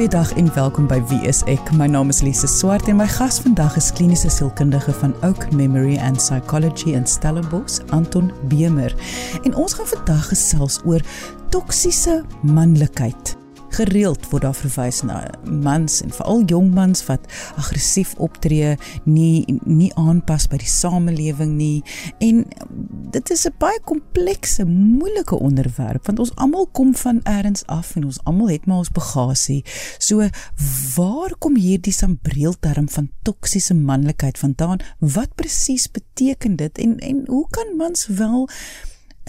[0.00, 1.74] Goeiedag en welkom by Wie is ek?
[1.76, 5.98] My naam is Lise Swart en my gas vandag is kliniese sielkundige van Oak Memory
[6.00, 8.94] and Psychology in Stellenbosch, Anton Bemer.
[9.44, 11.04] En ons gaan vandag gesels oor
[11.52, 13.36] toksiese manlikheid.
[13.70, 17.26] Gereeld word daar verwys na mans en veral jong mans wat
[17.56, 21.82] aggressief optree, nie nie aanpas by die samelewing nie.
[22.18, 22.44] En
[23.14, 28.04] dit is 'n baie komplekse, moeilike onderwerp want ons almal kom van elders af en
[28.04, 29.64] ons almal het maar ons bagasie.
[29.98, 30.28] So
[30.96, 34.78] waar kom hierdie sambreelterm van toksiese manlikheid vandaan?
[34.98, 38.48] Wat presies beteken dit en en hoe kan mans wel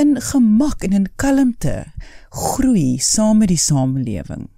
[0.02, 1.86] in gemak en in kalmte
[2.30, 4.50] groei saam met die samelewing.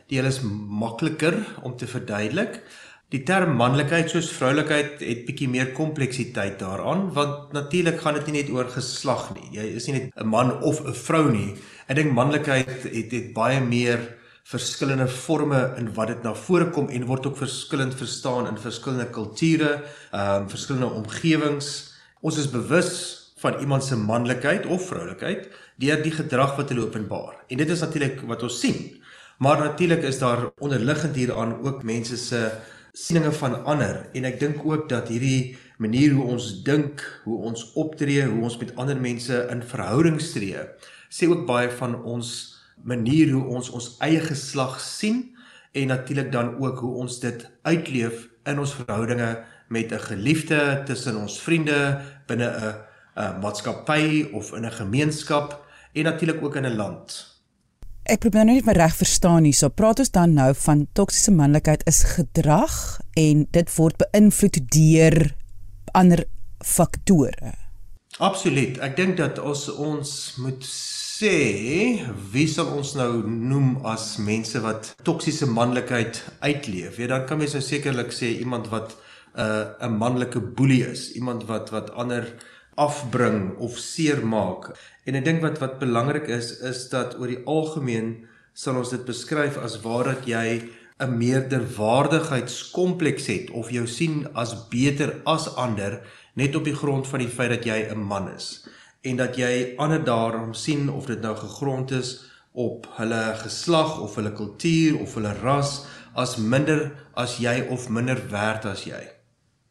[0.09, 2.63] deel is makliker om te verduidelik.
[3.13, 8.39] Die term manlikheid soos vroulikheid het bietjie meer kompleksiteit daaraan want natuurlik gaan dit nie
[8.39, 9.51] net oor geslag nie.
[9.53, 11.53] Jy is nie net 'n man of 'n vrou nie.
[11.87, 13.99] Ek dink manlikheid het het baie meer
[14.43, 19.09] verskillende forme in wat dit na vore kom en word ook verskillend verstaan in verskillende
[19.11, 21.93] kulture, ehm um, verskillende omgewings.
[22.21, 27.45] Ons is bewus van iemand se manlikheid of vroulikheid deur die gedrag wat hulle openbaar.
[27.47, 29.03] En dit is natuurlik wat ons sien.
[29.37, 32.51] Maar natuurlik is daar onderliggend hieraan ook mense se
[32.93, 37.65] sieninge van ander en ek dink ook dat hierdie manier hoe ons dink, hoe ons
[37.73, 40.61] optree, hoe ons met ander mense in verhoudings tree,
[41.09, 42.53] sê ook baie van ons
[42.85, 45.33] manier hoe ons ons eie geslag sien
[45.73, 51.17] en natuurlik dan ook hoe ons dit uitleef in ons verhoudinge met 'n geliefde, tussen
[51.17, 52.49] ons vriende, binne
[53.17, 57.32] 'n maatskappy of in 'n gemeenskap en natuurlik ook in 'n land.
[58.03, 59.69] Ek probeer nou net my reg verstaan hierso.
[59.71, 62.73] Praat ons dan nou van toksiese manlikheid is gedrag
[63.15, 65.15] en dit word beïnvloed deur
[65.95, 66.25] ander
[66.59, 67.53] faktore.
[68.19, 68.75] Absoluut.
[68.83, 70.11] Ek dink dat ons ons
[70.43, 71.37] moet sê
[72.33, 76.99] wie sal ons nou noem as mense wat toksiese manlikheid uitleef.
[76.99, 78.97] Ja, dan kan mens nou sekerlik sê iemand wat
[79.33, 82.27] 'n uh, 'n manlike boelie is, iemand wat wat ander
[82.75, 84.77] afbring of seermaak.
[85.05, 89.05] En ek dink wat wat belangrik is is dat oor die algemeen sal ons dit
[89.05, 90.69] beskryf as waar dat jy
[90.99, 96.01] 'n meerderwaardigheidskompleks het of jou sien as beter as ander
[96.35, 98.67] net op die grond van die feit dat jy 'n man is
[99.03, 102.23] en dat jy ander daarom sien of dit nou gegrond is
[102.53, 105.85] op hulle geslag of hulle kultuur of hulle ras
[106.15, 109.01] as minder as jy of minder werd as jy.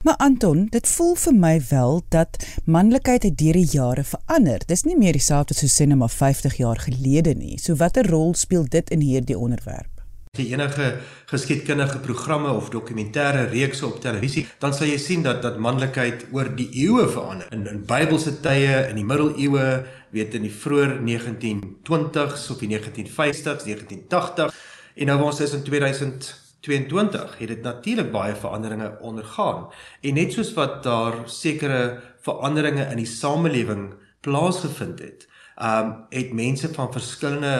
[0.02, 4.64] Maar Anton, dit voel vir my wel dat manlikheid het deur die jare verander.
[4.66, 7.54] Dis nie meer dieselfde soos sê net maar 50 jaar gelede nie.
[7.62, 10.02] So watter rol speel dit in hierdie onderwerp?
[10.34, 10.96] Die enige
[11.30, 16.50] geskiedkundige programme of dokumentêre reekse op televisie, dan sal jy sien dat dat manlikheid oor
[16.56, 17.46] die eeue verander.
[17.54, 23.68] In in Bybelse tye, in die middeleeue, weet in die vroeë 1920s of die 1950s,
[23.70, 24.62] 1980
[24.94, 29.68] en nou ons is in 2000 22 het dit natuurlik baie veranderinge ondergaan
[30.00, 33.92] en net soos wat daar sekere veranderinge in die samelewing
[34.22, 37.56] plaasgevind het, ehm um, het mense van verskillende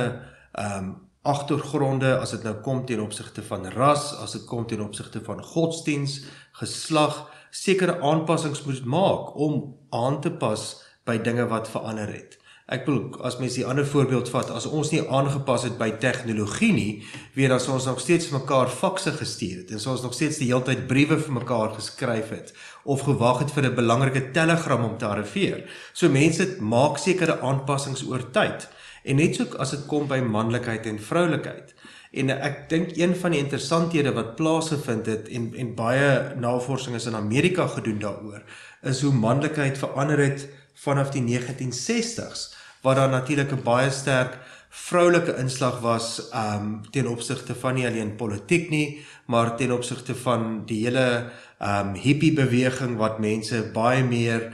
[0.52, 0.92] ehm um,
[1.22, 5.42] agtergronde as dit nou kom teen opsigte van ras, as dit kom teen opsigte van
[5.42, 6.16] godsdiens,
[6.58, 12.41] geslag, sekere aanpassings moet maak om aan te pas by dinge wat verander het.
[12.72, 16.70] Ek wil as mens die ander voorbeeld vat, as ons nie aangepas het by tegnologie
[16.72, 16.92] nie,
[17.36, 20.14] weet dan sou ons nog steeds vir mekaar fakse gestuur het en sou ons nog
[20.16, 22.54] steeds die hele tyd briewe vir mekaar geskryf het
[22.88, 25.68] of gewag het vir 'n belangrike telegram om te arriveer.
[25.92, 28.68] So mense maak sekere aanpassings oor tyd.
[29.04, 31.74] En net so as dit kom by manlikheid en vroulikheid.
[32.12, 37.06] En ek dink een van die interessanthede wat plaasgevind het en en baie navorsing is
[37.06, 38.42] in Amerika gedoen daaroor,
[38.82, 44.38] is hoe manlikheid verander het vanaf die 1960s waar daar natuurlik 'n baie sterk
[44.68, 50.64] vroulike inslag was um ten opsigte van nie alleen politiek nie, maar ten opsigte van
[50.66, 51.30] die hele
[51.60, 54.52] um hippie beweging wat mense baie meer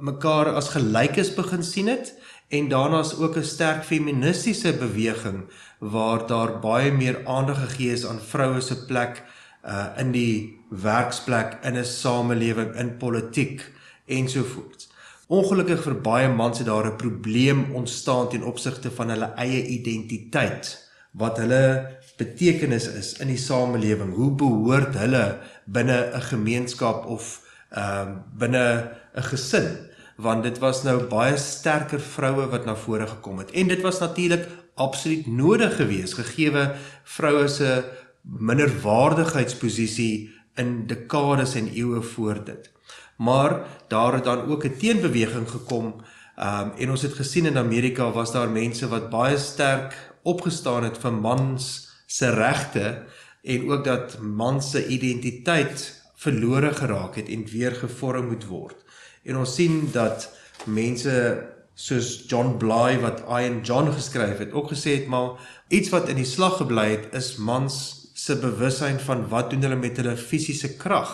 [0.00, 2.14] mekaar as gelykes begin sien het
[2.48, 5.44] En daarna is ook 'n sterk feministiese beweging
[5.78, 9.22] waar daar baie meer aandag gegee is aan vroue se plek
[9.64, 13.72] uh in die werksplek, in 'n samelewing, in politiek
[14.06, 14.87] ensovoorts.
[15.28, 20.88] Ongelukkig vir baie mans het daar 'n probleem ontstaan ten opsigte van hulle eie identiteit,
[21.12, 24.14] wat hulle betekenis is in die samelewing.
[24.14, 29.88] Hoe behoort hulle binne 'n gemeenskap of ehm uh, binne 'n gesin?
[30.18, 34.00] want dit was nou baie sterker vroue wat na vore gekom het en dit was
[34.02, 37.84] natuurlik absoluut nodig geweest gegeewe vroue se
[38.22, 42.70] minderwaardigheidsposisie in dekades en eeue voor dit.
[43.18, 45.86] Maar daar het dan ook 'n teenbeweging gekom
[46.38, 50.98] um, en ons het gesien in Amerika was daar mense wat baie sterk opgestaan het
[50.98, 53.04] vir mans se regte
[53.42, 58.76] en ook dat mans se identiteit verlore geraak het en weer gevorm moet word.
[59.24, 60.30] En ons sien dat
[60.64, 65.38] mense soos John Bly wat I and John geskryf het, ook gesê het maar
[65.68, 69.78] iets wat in die slag gebly het is mans se bewussyn van wat doen hulle
[69.78, 71.12] met hulle fisiese krag,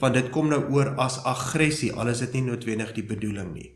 [0.00, 3.70] want dit kom nou oor as aggressie, al is dit nie noodwendig die bedoeling nie.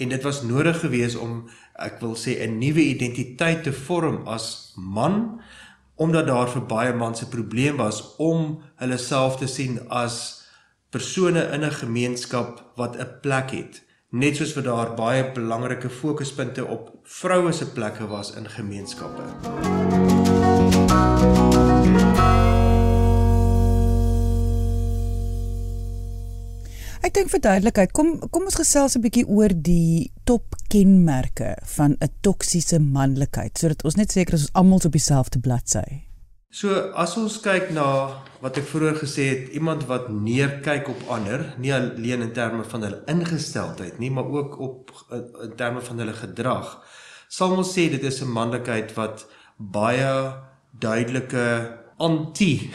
[0.00, 1.42] En dit was nodig geweest om
[1.76, 5.40] ek wil sê 'n nuwe identiteit te vorm as man
[5.98, 10.44] omdat daar vir baie mans 'n probleem was om hulle self te sien as
[10.90, 13.82] persone in 'n gemeenskap wat 'n plek het.
[14.10, 19.22] Net soos wat daar baie belangrike fokuspunte op vroue se plekke was in gemeenskappe.
[26.98, 31.96] Ek dink vir duidelikheid, kom kom ons gesels 'n bietjie oor die top kenmerke van
[32.00, 36.08] 'n toksiese manlikheid sodat ons net seker is ons almal op dieselfde bladsy.
[36.50, 41.54] So as ons kyk na wat ek vroeër gesê het, iemand wat neerkyk op ander,
[41.58, 44.90] nie alleen in terme van hulle ingesteldheid nie, maar ook op
[45.42, 46.82] in terme van hulle gedrag,
[47.28, 49.26] sal ons sê dit is 'n manlikheid wat
[49.58, 50.34] baie
[50.72, 52.70] duidelike anti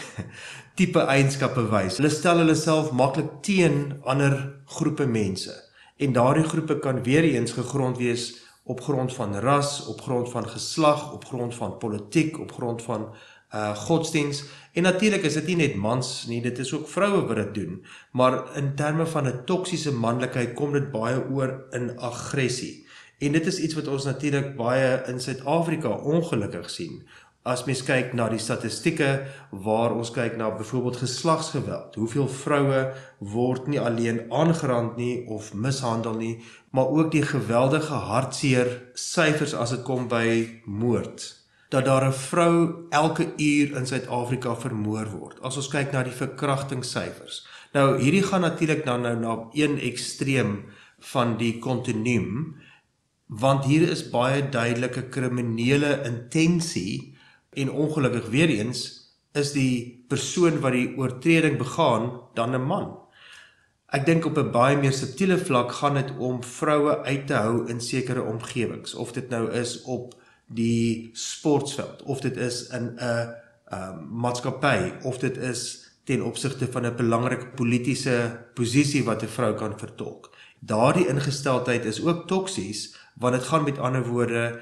[0.75, 1.99] tipe eienskappe wys.
[2.01, 5.53] Hulle stel hulle self maklik teen ander groepe mense.
[5.97, 10.47] En daardie groepe kan weer eens gegrond wees op grond van ras, op grond van
[10.49, 13.11] geslag, op grond van politiek, op grond van
[13.53, 14.43] uh godsdiens
[14.73, 17.75] en natuurlik is dit nie net mans nie dit is ook vroue wat dit doen
[18.17, 22.87] maar in terme van 'n toksiese manlikheid kom dit baie oor in aggressie
[23.19, 27.03] en dit is iets wat ons natuurlik baie in Suid-Afrika ongelukkig sien
[27.44, 29.10] as mens kyk na die statistieke
[29.66, 32.81] waar ons kyk na byvoorbeeld geslagsgeweld hoeveel vroue
[33.36, 36.38] word nie alleen aangerand nie of mishandel nie
[36.72, 40.28] maar ook die geweldige hartseer syfers as dit kom by
[40.66, 41.31] moord
[41.74, 45.42] dat daar 'n vrou elke uur in Suid-Afrika vermoor word.
[45.42, 47.48] As ons kyk na die verkrachtingssyfers.
[47.74, 50.66] Nou hierdie gaan natuurlik dan nou na een ekstreem
[51.00, 52.56] van die kontinuum
[53.28, 57.12] want hier is baie duidelike kriminele intensie
[57.53, 59.03] en ongelukkig weer eens
[59.33, 62.97] is die persoon wat die oortreding begaan dan 'n man.
[63.94, 67.69] Ek dink op 'n baie meer subtiele vlak gaan dit om vroue uit te hou
[67.69, 70.15] in sekere omgewings of dit nou is op
[70.47, 73.35] die sportveld of dit is in 'n
[73.65, 79.53] ehm, maatskappy of dit is ten opsigte van 'n belangrike politieke posisie wat 'n vrou
[79.53, 80.35] kan vertolk.
[80.59, 84.59] Daardie ingesteldheid is ook toksies want dit gaan met ander woorde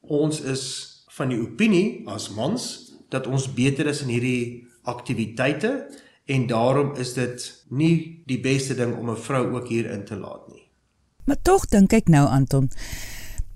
[0.00, 5.86] ons is van die opinie as mans dat ons beter is in hierdie aktiwiteite
[6.26, 10.16] en daarom is dit nie die beste ding om 'n vrou ook hier in te
[10.16, 10.66] laat nie.
[11.24, 12.70] Maar tog dink ek nou Anton,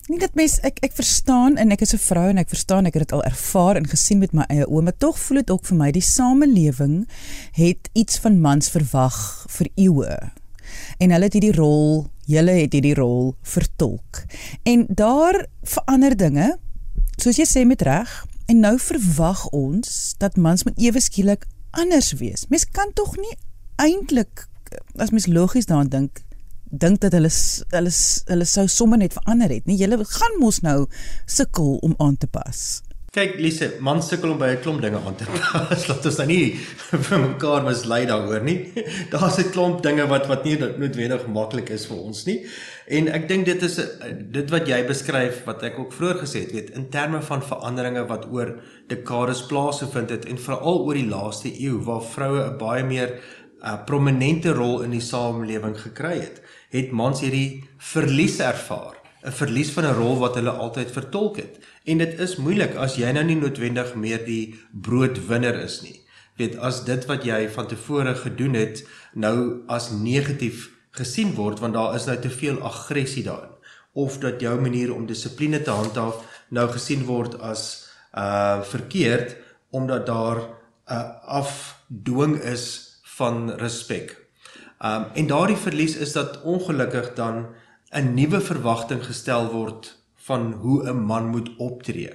[0.09, 2.95] Nie dat mens ek ek verstaan en ek is 'n vrou en ek verstaan ek
[2.95, 5.65] het dit al ervaar en gesien met my eie oë, maar tog voel dit ook
[5.67, 7.07] vir my die samelewing
[7.53, 10.33] het iets van mans verwag vir eeue.
[10.99, 14.25] En hulle het hierdie rol, julle het hierdie rol vertolk.
[14.65, 16.59] En daar verander dinge,
[17.23, 18.11] soos jy sê met reg,
[18.49, 21.45] en nou verwag ons dat mans moet ewe skielik
[21.77, 22.47] anders wees.
[22.49, 23.35] Mens kan tog nie
[23.79, 24.47] eintlik
[25.01, 26.23] as mens logies daaraan dink
[26.69, 27.31] dink dat hulle
[27.73, 27.93] hulle
[28.29, 29.65] hulle sou sommer net verander het.
[29.67, 30.87] Nee, julle gaan mos nou
[31.27, 32.83] sukkel om aan te pas.
[33.09, 35.85] Kyk, Lise, man sukkel om by 'n klomp dinge aan te pas.
[35.89, 36.59] Laat ons dan nie
[37.09, 38.69] vir mekaar mislei daaroor nie.
[39.13, 42.45] Daar's 'n klomp dinge wat wat nie noodwendig maklik is vir ons nie.
[42.85, 43.81] En ek dink dit is
[44.37, 48.05] dit wat jy beskryf wat ek ook vroeër gesê het, weet, in terme van veranderinge
[48.13, 48.61] wat oor
[48.93, 53.65] dekades plaasgevind het en veral oor die laaste eeu waar vroue 'n baie meer 'n
[53.65, 58.98] uh, prominente rol in die samelewing gekry het het mans hierdie verlies ervaar,
[59.29, 61.59] 'n verlies van 'n rol wat hulle altyd vertolk het.
[61.85, 66.01] En dit is moeilik as jy nou nie noodwendig meer die broodwinner is nie.
[66.37, 71.75] Weet as dit wat jy van tevore gedoen het nou as negatief gesien word want
[71.75, 73.55] daar is nou te veel aggressie daarin
[73.93, 79.37] of dat jou manier om dissipline te handhaaf nou gesien word as uh verkeerd
[79.71, 80.49] omdat daar 'n
[80.93, 82.65] uh, afdwing is
[83.03, 84.17] van respek.
[84.81, 87.47] Um en daardie verlies is dat ongelukkig dan
[87.91, 89.87] 'n nuwe verwagting gestel word
[90.29, 92.13] van hoe 'n man moet optree.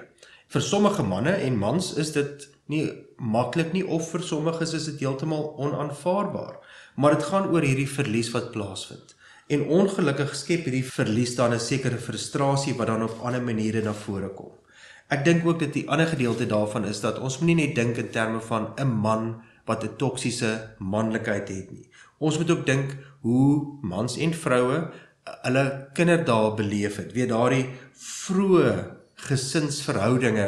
[0.47, 4.99] Vir sommige manne en mans is dit nie maklik nie of vir sommiges is dit
[4.99, 6.59] heeltemal onaanvaarbaar.
[6.95, 9.15] Maar dit gaan oor hierdie verlies wat plaasvind.
[9.47, 13.93] En ongelukkig skep hierdie verlies dan 'n sekere frustrasie wat dan op ander maniere na
[13.93, 14.51] vore kom.
[15.09, 18.09] Ek dink ook dat die ander gedeelte daarvan is dat ons moenie net dink in
[18.09, 21.89] terme van 'n man wat 'n toksiese manlikheid het nie.
[22.19, 24.91] Ons moet ook dink hoe mans en vroue
[25.23, 25.65] hulle
[25.95, 27.13] kinderdae beleef het.
[27.15, 27.67] Weet daardie
[28.03, 28.73] vroeë
[29.27, 30.47] gesinsverhoudinge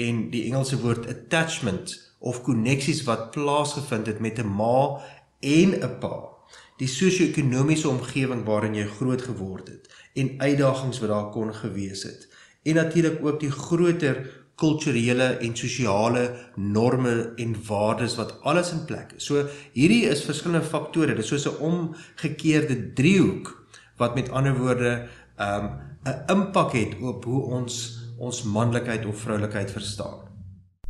[0.00, 5.00] en die Engelse woord attachment of koneksies wat plaasgevind het met 'n ma
[5.40, 6.34] en 'n pa.
[6.78, 12.28] Die sosio-ekonomiese omgewing waarin jy groot geword het en uitdagings wat daar kon gewees het.
[12.62, 19.12] En natuurlik ook die groter kulturele en sosiale norme en waardes wat alles in plek
[19.16, 19.24] is.
[19.24, 21.14] So hierdie is verskillende faktore.
[21.14, 23.63] Dit is soos 'n omgekeerde driehoek
[23.96, 25.64] wat met ander woorde ehm,
[26.04, 30.24] 'n um, impak het op hoe ons ons manlikheid of vroulikheid verstaan.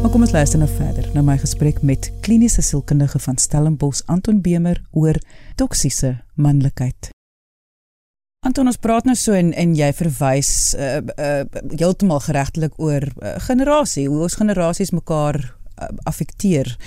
[0.03, 4.41] Maar kom ons luister nou verder na my gesprek met kliniese sielkundige van Stellenbosch Anton
[4.43, 5.15] Bemer oor
[5.55, 7.07] toksiese manlikheid.
[8.43, 11.45] Anton ons praat nou so en en jy verwys uh, uh
[11.79, 15.39] heeltemal geregtelik oor uh, generasie, hoe ons generasies mekaar
[16.03, 16.77] affekteer.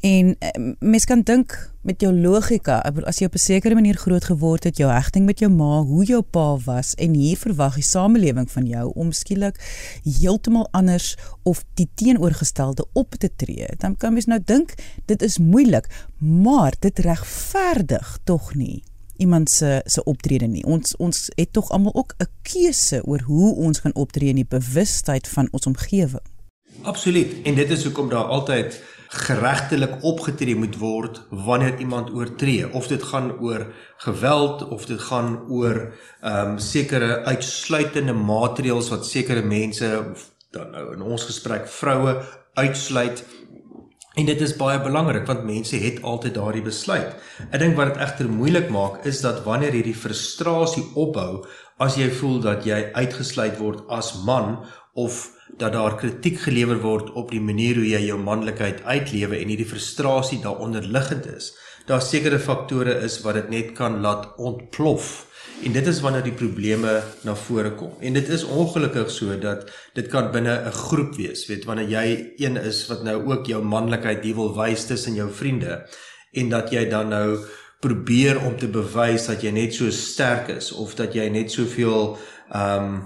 [0.00, 4.24] En uh, mens kan dink met jou logika, as jy op 'n sekere manier groot
[4.24, 7.82] geword het, jou hegting met jou ma, hoe jou pa was en hier verwag die
[7.82, 9.60] samelewing van jou om skielik
[10.02, 13.68] heeltemal anders of die teenoorgestelde op te tree.
[13.78, 15.86] Dan kan mens nou dink dit is moeilik,
[16.18, 18.82] maar dit regverdig tog nie
[19.16, 20.64] iemand se se optrede nie.
[20.64, 24.48] Ons ons het tog almal ook 'n keuse oor hoe ons gaan optree in die
[24.48, 26.35] bewustheid van ons omgewing.
[26.82, 27.42] Absoluut.
[27.42, 33.02] En dit is hoekom daar altyd geregtelik opgetree moet word wanneer iemand oortree of dit
[33.02, 33.66] gaan oor
[33.96, 40.70] geweld of dit gaan oor ehm um, sekere uitsluitende maatreëls wat sekere mense of dan
[40.70, 42.18] nou in ons gesprek vroue
[42.54, 43.24] uitsluit
[44.16, 47.10] En dit is baie belangrik want mense het altyd daardie besluit.
[47.50, 51.44] Ek dink wat dit egter moeilik maak is dat wanneer hierdie frustrasie opbou,
[51.76, 54.62] as jy voel dat jy uitgesluit word as man
[54.96, 59.52] of dat daar kritiek gelewer word op die manier hoe jy jou manlikheid uitlewe en
[59.52, 61.52] hierdie frustrasie daaronder liggend is,
[61.86, 65.26] daar sekere faktore is wat dit net kan laat ontplof.
[65.64, 67.94] En dit is wanneer die probleme na vore kom.
[68.00, 71.46] En dit is ongelukkig so dat dit kan binne 'n groep wees.
[71.46, 75.30] Weet wanneer jy een is wat nou ook jou manlikheid die wil wys tussen jou
[75.32, 75.86] vriende
[76.32, 77.38] en dat jy dan nou
[77.80, 82.16] probeer om te bewys dat jy net so sterk is of dat jy net soveel
[82.50, 82.98] ehm um,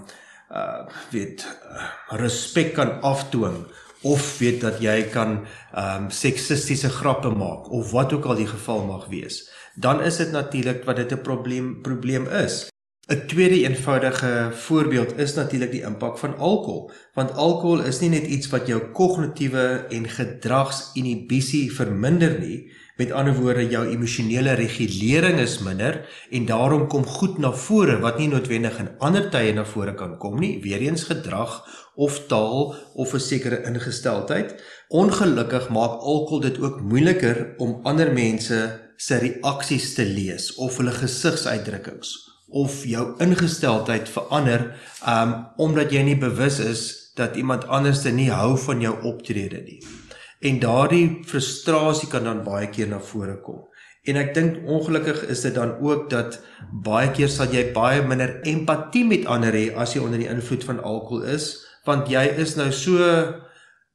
[0.51, 3.67] uh weet uh, respek kan afdwing
[4.03, 8.51] of weet dat jy kan ehm um, seksistiese grappe maak of wat ook al die
[8.51, 12.69] geval mag wees dan is dit natuurlik wat dit 'n probleem probleem is.
[13.07, 18.27] 'n Tweede eenvoudige voorbeeld is natuurlik die impak van alkohol, want alkohol is nie net
[18.27, 25.59] iets wat jou kognitiewe en gedragsinhibisie verminder nie, met ander woorde jou emosionele regulering is
[25.65, 29.95] minder en daarom kom goed na vore wat nie noodwendig in ander tye na vore
[29.97, 31.55] kan kom nie, weer eens gedrag
[31.97, 34.55] of taal of 'n sekere ingesteldheid.
[34.89, 38.59] Ongelukkig maak alkohol dit ook moeiliker om ander mense
[38.97, 44.77] se reaksies te lees of hulle gesigsuitdrukkings of jou ingesteldheid verander
[45.07, 50.00] um omdat jy nie bewus is dat iemand anders nie hou van jou optrede nie.
[50.41, 53.67] En daardie frustrasie kan dan baie keer na vore kom.
[54.09, 56.39] En ek dink ongelukkig is dit dan ook dat
[56.73, 60.65] baie keer sal jy baie minder empatie met ander hê as jy onder die invloed
[60.65, 61.53] van alkohol is,
[61.85, 63.11] want jy is nou so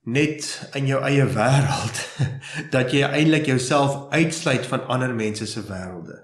[0.05, 0.45] net
[0.77, 2.03] in jou eie wêreld
[2.75, 6.21] dat jy eintlik jouself uitsluit van ander mense se wêrelde.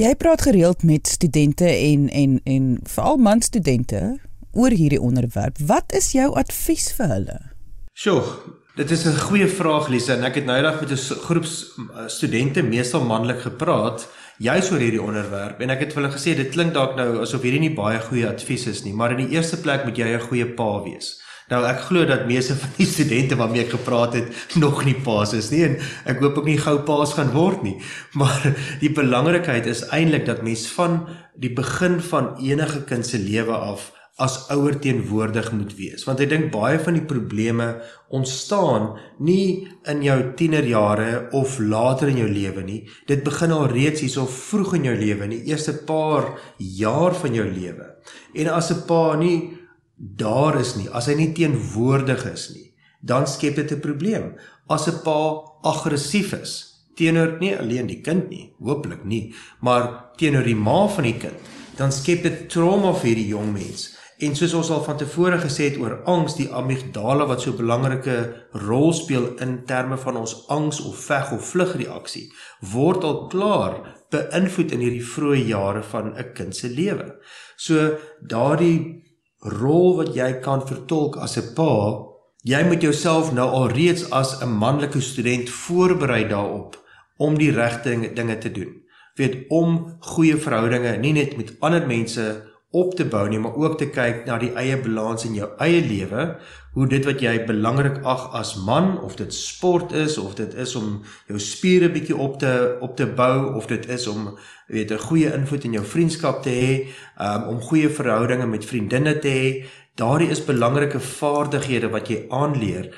[0.00, 4.16] Jy praat gereeld met studente en en en veral man studente
[4.56, 5.60] oor hierdie onderwerp.
[5.60, 7.38] Wat is jou advies vir hulle?
[7.92, 8.22] Sjoe,
[8.74, 11.44] dit is 'n goeie vraag Lisa en ek het nou eendag met 'n groep
[12.06, 16.48] studente meestal manlik gepraat juis oor hierdie onderwerp en ek het vir hulle gesê dit
[16.48, 19.60] klink dalk nou asof hierdie nie baie goeie advies is nie, maar in die eerste
[19.60, 21.20] plek moet jy 'n goeie pa wees.
[21.50, 25.32] Nou ek glo dat meeste van die studente waarmee ek gepraat het nog nie paas
[25.32, 25.76] is nie en
[26.06, 27.76] ek hoop ook nie gou paas gaan word nie.
[28.20, 33.52] Maar die belangrikheid is eintlik dat mens van die begin van enige kind se lewe
[33.52, 36.04] af as ouer teenwoordig moet wees.
[36.06, 37.68] Want ek dink baie van die probleme
[38.14, 38.92] ontstaan
[39.24, 42.80] nie in jou tienerjare of later in jou lewe nie.
[43.10, 47.34] Dit begin al reeds hierso vroeg in jou lewe in die eerste paar jaar van
[47.34, 47.88] jou lewe.
[48.34, 49.58] En as 'n pa nie
[49.96, 54.34] daar is nie as hy nie teenwoordig is nie dan skep dit 'n probleem.
[54.68, 60.44] As 'n pa aggressief is teenoor nie alleen die kind nie hooplik nie maar teenoor
[60.44, 63.91] die ma van die kind dan skep dit trauma vir hierdie jong mens
[64.22, 67.58] En soos ons al van tevore gesê het oor angs, die amygdala wat so 'n
[67.58, 68.16] belangrike
[68.66, 73.74] rol speel in terme van ons angs of veg of vlug reaksie, word al klaar
[74.10, 77.18] beïnvloed in hierdie vroeë jare van 'n kind se lewe.
[77.56, 79.02] So daardie
[79.38, 82.06] rol wat jy kan vertolk as 'n pa,
[82.44, 86.78] jy moet jouself nou al reeds as 'n manlike student voorberei daarop
[87.18, 88.82] om die regte dinge te doen.
[89.16, 93.76] Weet om goeie verhoudinge nie net met ander mense op te bou nie, maar ook
[93.78, 96.24] te kyk na die eie balans in jou eie lewe,
[96.72, 100.72] hoe dit wat jy belangrik ag as man of dit sport is of dit is
[100.78, 104.30] om jou spiere bietjie op te op te bou of dit is om
[104.72, 106.72] weet 'n goeie invloed in jou vriendskap te hê,
[107.20, 109.64] um, om goeie verhoudinge met vriendinne te hê,
[109.94, 112.88] daardie is belangrike vaardighede wat jy aanleer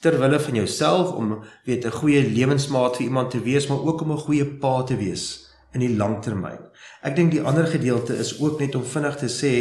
[0.00, 4.00] ter wille van jouself om weet 'n goeie lewensmaat vir iemand te wees, maar ook
[4.00, 6.69] om 'n goeie pa te wees in die langtermyn.
[7.00, 9.52] Ek dink die ander gedeelte is ook net om vinnig te sê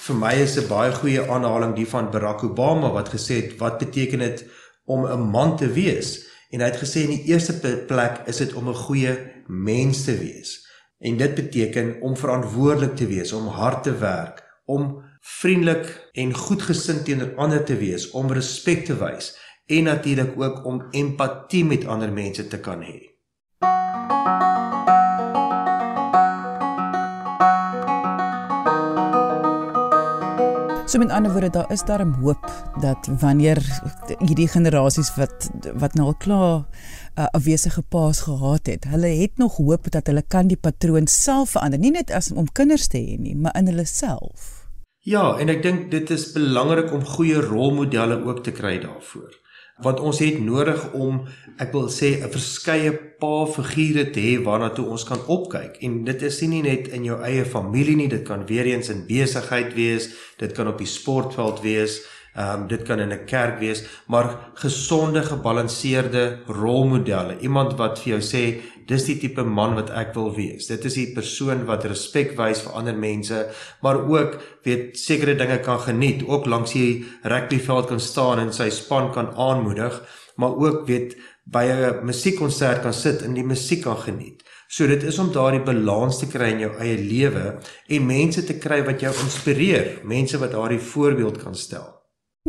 [0.00, 3.78] vir my is 'n baie goeie aanhaling die van Barack Obama wat gesê het wat
[3.78, 4.44] beteken dit
[4.86, 6.26] om 'n man te wees?
[6.50, 7.52] En hy het gesê in die eerste
[7.86, 10.66] plek is dit om 'n goeie mens te wees.
[10.98, 17.04] En dit beteken om verantwoordelik te wees, om hard te werk, om vriendelik en goedgesind
[17.04, 22.12] teenoor ander te wees, om respek te wys en natuurlik ook om empatie met ander
[22.12, 23.09] mense te kan hê.
[30.90, 32.50] So met ander woorde daar is daar 'n hoop
[32.80, 33.58] dat wanneer
[34.18, 36.64] hierdie generasies wat wat nou al klaar 'n
[37.20, 41.50] uh, afwesige paas gehad het, hulle het nog hoop dat hulle kan die patroon self
[41.50, 44.66] verander, nie net as om kinders te hê nie, maar in hulle self.
[44.98, 49.30] Ja, en ek dink dit is belangrik om goeie rolmodelle ook te kry daarvoor
[49.82, 51.22] want ons het nodig om
[51.60, 55.82] ek wil sê 'n verskeie pa figure te hê waarna toe ons kan opkyk.
[55.82, 59.06] En dit is nie net in jou eie familie nie dit kan weer eens in
[59.06, 62.00] besigheid wees dit kan op die sportveld wees
[62.34, 67.38] Ehm um, dit kan in 'n kerk wees, maar gesonde, gebalanseerde rolmodelle.
[67.40, 70.66] Iemand wat vir jou sê, dis die tipe man wat ek wil wees.
[70.66, 73.46] Dit is die persoon wat respek wys vir ander mense,
[73.82, 78.70] maar ook weet sekere dinge kan geniet, ook langs die rugbyveld kan staan en sy
[78.70, 80.02] span kan aanmoedig,
[80.36, 84.42] maar ook weet by 'n musiekkonsert kan sit en die musiek kan geniet.
[84.68, 88.58] So dit is om daardie balans te kry in jou eie lewe en mense te
[88.58, 91.99] kry wat jou inspireer, mense wat daardie voorbeeld kan stel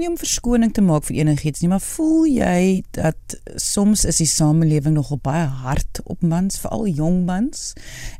[0.01, 4.29] nie om verskoning te maak vir enigiets nie, maar voel jy dat soms is die
[4.29, 7.71] samelewing nogal baie hard op mans, veral jong mans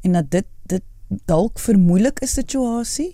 [0.06, 0.86] en dat dit dit
[1.28, 3.12] dalk vermoeilik is situasie?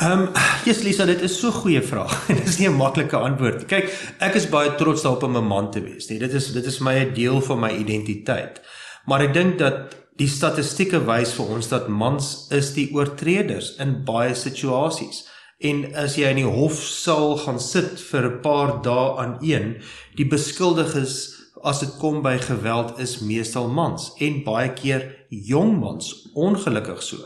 [0.00, 2.12] Ehm, um, Jesus Lisa, dit is so 'n goeie vraag.
[2.28, 3.66] dit is nie 'n maklike antwoord.
[3.66, 6.18] Kyk, ek is baie trots daarop om 'n man te wees, nee.
[6.18, 8.60] Dit is dit is my 'n deel van my identiteit.
[9.06, 14.04] Maar ek dink dat die statistieke wys vir ons dat mans is die oortreders in
[14.04, 15.26] baie situasies.
[15.60, 19.76] En as jy in die hofsaal gaan sit vir 'n paar dae aan een,
[20.16, 26.30] die beskuldiges as dit kom by geweld is meestal mans en baie keer jong mans,
[26.32, 27.18] ongelukkig so.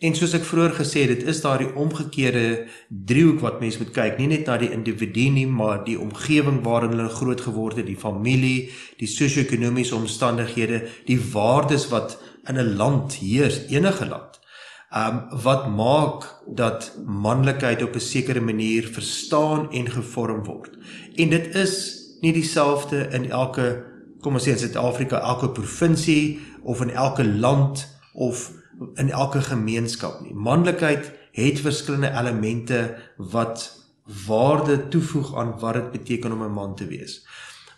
[0.00, 4.16] En soos ek vroeër gesê het, dit is daardie omgekeerde driehoek wat mens moet kyk,
[4.18, 7.96] nie net na die individu nie, maar die omgewing waarin hulle groot geword het, die
[7.96, 12.16] familie, die sosio-ekonomiese omstandighede, die waardes wat
[12.48, 14.40] in 'n land heers, enige land
[14.94, 20.78] um wat maak dat manlikheid op 'n sekere manier verstaan en gevorm word.
[21.14, 23.84] En dit is nie dieselfde in elke
[24.20, 28.52] kom ons sê in Suid-Afrika, elke provinsie of in elke land of
[28.94, 30.34] in elke gemeenskap nie.
[30.34, 33.86] Manlikheid het verskillende elemente wat
[34.26, 37.26] waarde toevoeg aan wat dit beteken om 'n man te wees.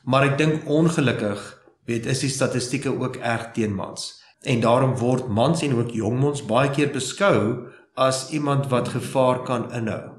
[0.04, 5.28] Maar ek dink ongelukkig weet is die statistieke ook erg teen mans en daarom word
[5.28, 10.14] mans en ook jong mans baie keer beskou as iemand wat gevaar kan inhou.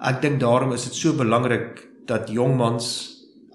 [0.00, 2.86] Ek dink daarom is dit so belangrik dat jong mans,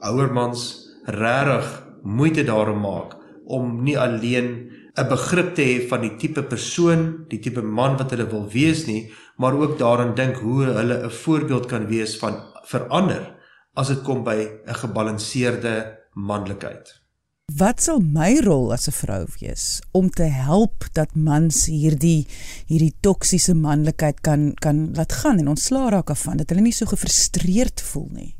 [0.03, 0.69] ouer mans
[1.07, 1.69] regtig
[2.03, 7.39] moeite daarom maak om nie alleen 'n begrip te hê van die tipe persoon, die
[7.39, 11.65] tipe man wat hulle wil wees nie, maar ook daaraan dink hoe hulle 'n voorbeeld
[11.65, 13.35] kan wees van verander
[13.75, 17.02] as dit kom by 'n gebalanseerde manlikheid.
[17.51, 22.25] Wat sal my rol as 'n vrou wees om te help dat mans hierdie
[22.71, 26.85] hierdie toksiese manlikheid kan kan laat gaan en ontslaa raak van dat hulle nie so
[26.85, 28.35] gefrustreerd voel nie.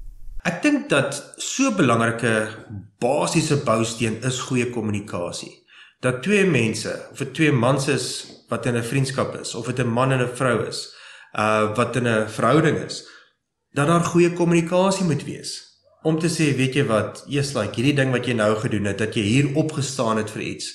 [0.45, 2.47] Ek dink dat so 'n belangrike
[2.99, 5.51] basiese bousteen is goeie kommunikasie.
[5.99, 9.79] Dat twee mense, of dit twee mans is wat in 'n vriendskap is of dit
[9.79, 10.95] 'n man en 'n vrou is,
[11.33, 13.03] uh wat in 'n verhouding is,
[13.73, 15.72] dat daar goeie kommunikasie moet wees.
[16.03, 18.97] Om te sê, weet jy wat, eers like hierdie ding wat jy nou gedoen het,
[18.99, 20.73] dat jy hier opgestaan het vir iets.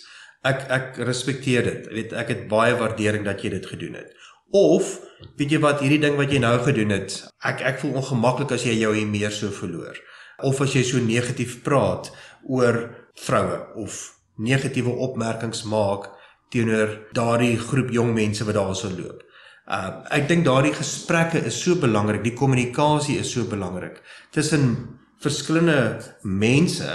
[0.48, 1.88] Ek ek respekteer dit.
[1.92, 4.14] Weet ek het baie waardering dat jy dit gedoen het.
[4.56, 4.94] Of
[5.36, 8.64] weet jy wat hierdie ding wat jy nou gedoen het, ek ek voel ongemaklik as
[8.64, 9.98] jy jou hier meer so verloor.
[10.46, 12.08] Of as jy so negatief praat
[12.48, 12.86] oor
[13.18, 13.98] vroue of
[14.38, 16.06] negatiewe opmerkings maak
[16.54, 19.20] teenoor daardie groep jong mense wat daar so loop.
[19.68, 24.00] Uh ek dink daardie gesprekke is so belangrik, die kommunikasie is so belangrik
[24.32, 26.90] tussen verskillende mense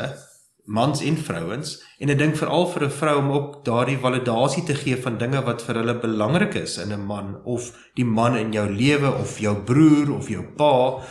[0.66, 4.76] mans en vrouens en ek dink veral vir 'n vrou om ook daardie validasie te
[4.76, 8.54] gee van dinge wat vir hulle belangrik is in 'n man of die man in
[8.54, 11.04] jou lewe of jou broer of jou pa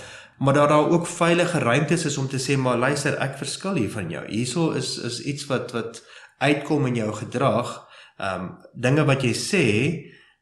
[0.42, 3.90] maar dat daar ook veilige ruimtes is om te sê maar luister ek verskil hier
[3.90, 4.24] van jou.
[4.26, 6.02] Hierso is is iets wat wat
[6.38, 9.64] uitkom in jou gedrag ehm um, dinge wat jy sê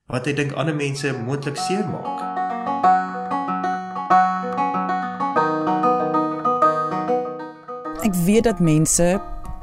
[0.07, 2.40] wat ek dink ander mense moontlik seermaak
[8.01, 9.05] Ek weet dat mense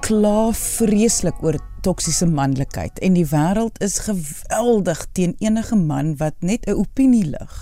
[0.05, 6.67] kla vreeslik oor toksiese manlikheid en die wêreld is geweldig teen enige man wat net
[6.69, 7.55] 'n opinie lig.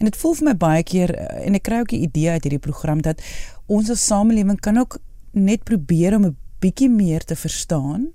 [0.00, 2.42] En dit voel vir my baie keer eh, en ek kry ook die idee uit
[2.42, 3.22] hierdie program dat
[3.66, 4.98] ons as samelewing kan ook
[5.32, 8.08] net probeer om 'n bietjie meer te verstaan.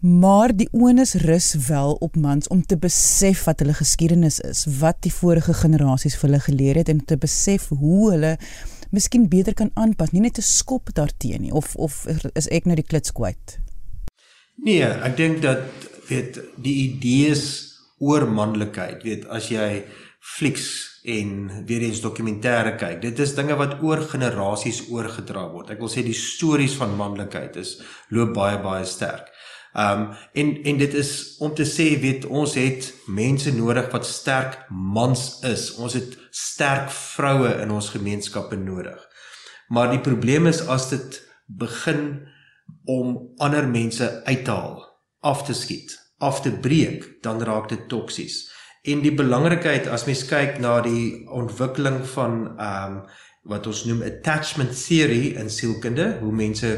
[0.00, 4.96] Maar die onus rus wel op mans om te besef wat hulle geskiedenis is, wat
[5.00, 8.38] die vorige generasies vir hulle geleer het en te besef hoe hulle
[8.94, 12.76] miskien beter kan aanpas, nie net te skop daarteenoor nie of of is ek nou
[12.78, 13.58] die klits kwyt?
[14.64, 17.44] Nee, ek dink dat weet die idees
[18.02, 19.84] oor manlikheid, weet as jy
[20.18, 20.68] flieks
[21.08, 22.98] en weer eens dokumentêre kyk.
[23.02, 25.72] Dit is dinge wat oor generasies oorgedra word.
[25.72, 27.78] Ek wil sê die stories van manlikheid is
[28.14, 29.30] loop baie baie sterk.
[29.78, 34.58] Um en en dit is om te sê weet ons het mense nodig wat sterk
[34.70, 35.70] mans is.
[35.78, 38.98] Ons het sterk vroue in ons gemeenskappe nodig.
[39.68, 42.26] Maar die probleem is as dit begin
[42.84, 44.82] om ander mense uit te haal,
[45.20, 48.48] af te skiet, af te breek, dan raak dit toksies.
[48.82, 53.02] En die belangrikheid as mens kyk na die ontwikkeling van um
[53.48, 56.68] wat ons noem attachment theory in sielkunde, hoe mense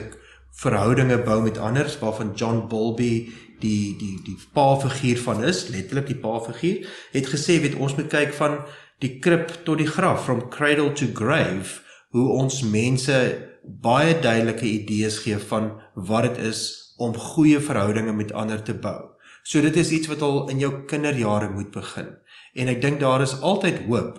[0.60, 3.28] verhoudinge bou met ander waarvan John Bowlby
[3.60, 8.34] die die die pa-figuur van is, letterlik die pa-figuur, het gesê weet ons moet kyk
[8.38, 8.60] van
[9.00, 11.80] die krib tot die graf, from cradle to grave,
[12.12, 13.16] hoe ons mense
[13.64, 16.62] baie duidelike idees gee van wat dit is
[17.00, 18.98] om goeie verhoudinge met ander te bou.
[19.42, 22.10] So dit is iets wat al in jou kinderjare moet begin.
[22.54, 24.18] En ek dink daar is altyd hoop,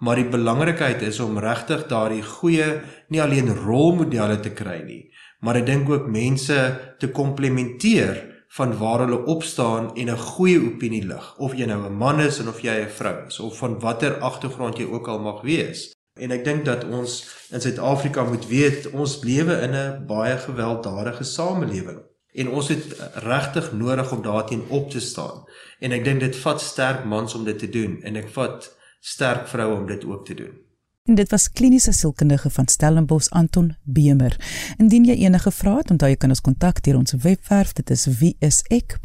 [0.00, 2.68] maar die belangrikheid is om regtig daardie goeie
[3.12, 5.02] nie alleen rolmodelle te kry nie,
[5.42, 6.58] maar ek dink ook mense
[6.98, 8.20] te komplementeer
[8.52, 12.38] van waar hulle opstaan en 'n goeie opinie lig of jy nou 'n man is
[12.38, 15.92] en of jy 'n vrou is of van watter agtergrond jy ook al mag wees.
[16.20, 21.24] En ek dink dat ons in Suid-Afrika moet weet ons lewe in 'n baie gewelddadige
[21.24, 22.00] samelewing
[22.34, 25.44] en ons het regtig nodig om daarteen op te staan.
[25.80, 29.48] En ek dink dit vat sterk mans om dit te doen en ek vat sterk
[29.48, 30.71] vroue om dit ook te doen.
[31.08, 34.36] En dit was kliniese sielkundige van Stellenbosch Anton Bemer.
[34.78, 37.72] Indien jy enige vrae het, onthou jy kan ons kontak deur ons webwerf.
[37.74, 38.98] Dit is wieisek.co.za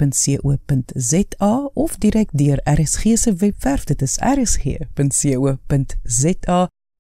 [1.74, 3.84] of direk deur RSG se webwerf.
[3.90, 4.78] Dit is rsg.co.za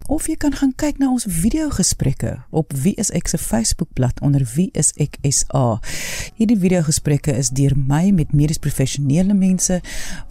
[0.07, 4.45] of jy kan gaan kyk na ons video-gesprekke op Wie is ek se Facebookblad onder
[4.55, 5.79] Wie is ek SA.
[6.39, 9.81] Hierdie video-gesprekke is deur my met medies professionele mense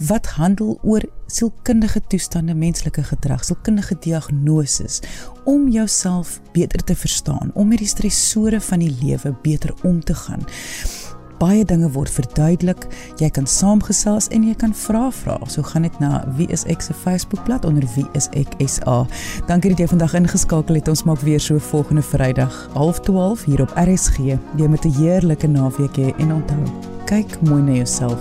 [0.09, 5.03] wat handel oor sielkundige toestande, menslike gedrag, sielkundige diagnoses
[5.45, 10.15] om jouself beter te verstaan, om met die stresore van die lewe beter om te
[10.15, 10.47] gaan
[11.41, 12.87] baie dinge word verduidelik.
[13.21, 15.39] Jy kan saamgesels en jy kan vra vra.
[15.53, 19.05] So gaan dit na Wie is ek se Facebookblad onder Wie is ek SA.
[19.47, 20.89] Dankie dat jy vandag ingeskakel het.
[20.89, 24.39] Ons maak weer so volgende Vrydag 12:30 hier op RSG.
[24.57, 26.65] Jy met 'n heerlike naweek hê en onthou,
[27.05, 28.21] kyk mooi na jouself.